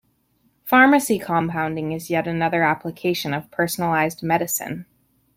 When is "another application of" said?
2.27-3.51